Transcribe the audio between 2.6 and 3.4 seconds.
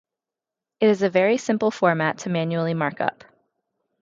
mark up.